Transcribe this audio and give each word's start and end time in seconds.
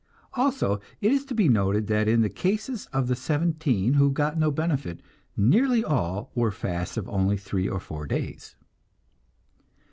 Also 0.33 0.81
it 0.99 1.11
is 1.11 1.25
to 1.25 1.35
be 1.35 1.47
noted 1.47 1.85
that 1.85 2.07
in 2.07 2.21
the 2.21 2.27
cases 2.29 2.87
of 2.87 3.07
the 3.07 3.15
17 3.15 3.93
who 3.93 4.09
got 4.09 4.35
no 4.35 4.49
benefit, 4.49 4.99
nearly 5.37 5.83
all 5.83 6.31
were 6.33 6.49
fasts 6.49 6.97
of 6.97 7.07
only 7.07 7.37
three 7.37 7.69
or 7.69 7.79
four 7.79 8.07
days. 8.07 8.55